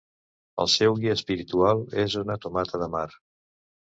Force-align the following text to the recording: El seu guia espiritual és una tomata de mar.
El 0.63 0.69
seu 0.75 0.95
guia 1.03 1.15
espiritual 1.17 1.83
és 2.05 2.17
una 2.21 2.39
tomata 2.47 2.83
de 2.85 2.87
mar. 2.95 3.07